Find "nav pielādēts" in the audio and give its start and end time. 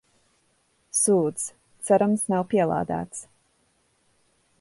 2.35-3.21